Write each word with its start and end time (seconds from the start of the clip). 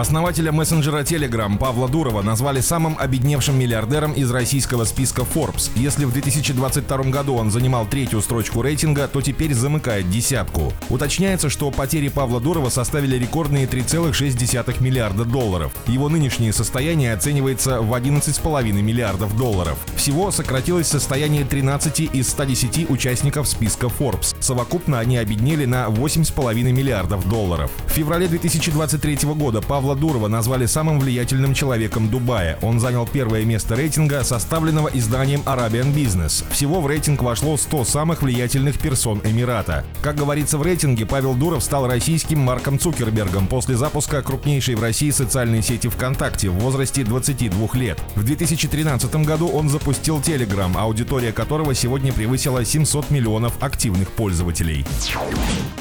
Основателя 0.00 0.50
мессенджера 0.50 1.02
Telegram 1.02 1.58
Павла 1.58 1.86
Дурова 1.86 2.22
назвали 2.22 2.60
самым 2.62 2.96
обедневшим 2.98 3.58
миллиардером 3.58 4.14
из 4.14 4.30
российского 4.30 4.84
списка 4.84 5.26
Forbes. 5.34 5.70
Если 5.74 6.06
в 6.06 6.12
2022 6.14 6.96
году 7.10 7.34
он 7.34 7.50
занимал 7.50 7.84
третью 7.84 8.22
строчку 8.22 8.62
рейтинга, 8.62 9.08
то 9.08 9.20
теперь 9.20 9.52
замыкает 9.52 10.08
десятку. 10.08 10.72
Уточняется, 10.88 11.50
что 11.50 11.70
потери 11.70 12.08
Павла 12.08 12.40
Дурова 12.40 12.70
составили 12.70 13.18
рекордные 13.18 13.66
3,6 13.66 14.82
миллиарда 14.82 15.26
долларов. 15.26 15.70
Его 15.86 16.08
нынешнее 16.08 16.54
состояние 16.54 17.12
оценивается 17.12 17.82
в 17.82 17.92
11,5 17.92 18.72
миллиардов 18.72 19.36
долларов. 19.36 19.76
Всего 19.96 20.30
сократилось 20.30 20.86
состояние 20.86 21.44
13 21.44 22.14
из 22.14 22.30
110 22.30 22.88
участников 22.88 23.46
списка 23.46 23.88
Forbes. 23.88 24.34
Совокупно 24.40 24.98
они 24.98 25.18
обеднели 25.18 25.66
на 25.66 25.88
8,5 25.88 26.54
миллиардов 26.72 27.28
долларов. 27.28 27.70
В 27.86 27.90
феврале 27.90 28.28
2023 28.28 29.28
года 29.34 29.60
Павла 29.60 29.89
Павла 29.90 30.08
Дурова 30.08 30.28
назвали 30.28 30.66
самым 30.66 31.00
влиятельным 31.00 31.52
человеком 31.52 32.08
Дубая. 32.10 32.58
Он 32.62 32.78
занял 32.78 33.08
первое 33.08 33.44
место 33.44 33.74
рейтинга, 33.74 34.22
составленного 34.22 34.88
изданием 34.94 35.40
Arabian 35.46 35.92
Business. 35.92 36.44
Всего 36.52 36.80
в 36.80 36.86
рейтинг 36.86 37.22
вошло 37.22 37.56
100 37.56 37.84
самых 37.86 38.22
влиятельных 38.22 38.78
персон 38.78 39.20
Эмирата. 39.24 39.84
Как 40.00 40.14
говорится 40.14 40.58
в 40.58 40.62
рейтинге, 40.62 41.06
Павел 41.06 41.34
Дуров 41.34 41.64
стал 41.64 41.88
российским 41.88 42.38
Марком 42.38 42.78
Цукербергом 42.78 43.48
после 43.48 43.74
запуска 43.74 44.22
крупнейшей 44.22 44.76
в 44.76 44.80
России 44.80 45.10
социальной 45.10 45.60
сети 45.60 45.88
ВКонтакте 45.88 46.50
в 46.50 46.54
возрасте 46.60 47.02
22 47.02 47.68
лет. 47.74 47.98
В 48.14 48.22
2013 48.22 49.12
году 49.26 49.48
он 49.48 49.68
запустил 49.68 50.20
Telegram, 50.20 50.72
аудитория 50.78 51.32
которого 51.32 51.74
сегодня 51.74 52.12
превысила 52.12 52.64
700 52.64 53.10
миллионов 53.10 53.60
активных 53.60 54.10
пользователей. 54.10 54.86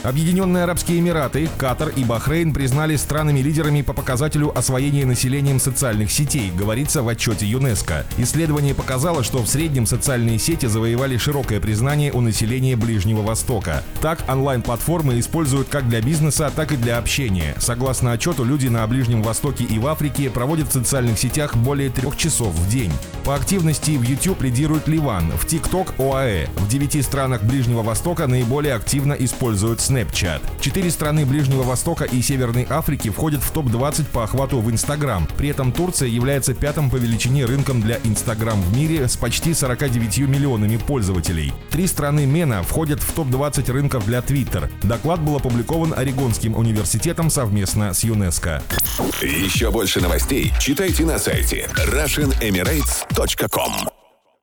Объединенные 0.02 0.64
Арабские 0.64 1.00
Эмираты, 1.00 1.48
Катар 1.58 1.90
и 1.90 2.04
Бахрейн 2.04 2.54
признали 2.54 2.96
странами-лидерами 2.96 3.82
по 3.82 3.99
показателю 4.00 4.58
освоения 4.58 5.06
населением 5.06 5.60
социальных 5.60 6.10
сетей, 6.10 6.54
говорится 6.56 7.04
в 7.04 7.10
отчете 7.10 7.46
ЮНЕСКО. 7.46 8.06
Исследование 8.18 8.74
показало, 8.74 9.26
что 9.26 9.40
в 9.40 9.50
среднем 9.50 9.86
социальные 9.86 10.40
сети 10.40 10.68
завоевали 10.68 11.18
широкое 11.18 11.60
признание 11.60 12.14
у 12.14 12.22
населения 12.22 12.78
Ближнего 12.78 13.22
Востока. 13.22 13.84
Так, 14.00 14.24
онлайн-платформы 14.30 15.20
используют 15.20 15.68
как 15.68 15.90
для 15.90 16.02
бизнеса, 16.02 16.50
так 16.56 16.72
и 16.72 16.78
для 16.78 16.98
общения. 16.98 17.56
Согласно 17.60 18.14
отчету, 18.14 18.46
люди 18.46 18.70
на 18.70 18.88
Ближнем 18.88 19.22
Востоке 19.22 19.66
и 19.66 19.78
в 19.80 19.88
Африке 19.88 20.30
проводят 20.30 20.70
в 20.70 20.74
социальных 20.74 21.20
сетях 21.20 21.58
более 21.58 21.90
трех 21.90 22.16
часов 22.16 22.54
в 22.54 22.70
день. 22.70 22.94
По 23.26 23.36
активности 23.36 23.92
в 23.92 24.04
YouTube 24.04 24.42
лидирует 24.44 24.88
Ливан, 24.88 25.30
в 25.32 25.46
TikTok– 25.46 25.96
ОАЭ. 26.00 26.48
В 26.56 26.70
девяти 26.70 27.02
странах 27.02 27.44
Ближнего 27.44 27.84
Востока 27.84 28.28
наиболее 28.28 28.76
активно 28.76 29.12
используют 29.12 29.80
Snapchat. 29.80 30.40
Четыре 30.62 30.90
страны 30.90 31.26
Ближнего 31.26 31.64
Востока 31.64 32.06
и 32.06 32.22
Северной 32.22 32.66
Африки 32.70 33.10
входят 33.10 33.42
в 33.42 33.52
топ-20 33.52 33.79
20 33.80 34.10
по 34.10 34.26
охвату 34.26 34.60
в 34.60 34.70
Инстаграм. 34.70 35.26
При 35.38 35.48
этом 35.48 35.72
Турция 35.72 36.10
является 36.10 36.54
пятым 36.54 36.90
по 36.90 36.98
величине 36.98 37.46
рынком 37.46 37.82
для 37.82 37.98
Инстаграм 38.04 38.62
в 38.62 38.76
мире 38.76 39.08
с 39.08 39.16
почти 39.16 39.54
49 39.54 40.18
миллионами 40.28 40.76
пользователей. 40.76 41.54
Три 41.70 41.88
страны 41.88 42.26
МЕНА 42.26 42.64
входят 42.64 43.02
в 43.02 43.14
топ-20 43.14 43.72
рынков 43.72 44.06
для 44.06 44.20
Twitter. 44.20 44.70
Доклад 44.84 45.22
был 45.22 45.38
опубликован 45.38 45.94
Орегонским 45.96 46.58
университетом 46.58 47.30
совместно 47.30 47.94
с 47.94 48.04
ЮНЕСКО. 48.04 48.62
Еще 49.22 49.72
больше 49.72 50.02
новостей 50.02 50.52
читайте 50.60 51.06
на 51.06 51.18
сайте 51.18 51.70
RussianEmirates.com 51.88 53.89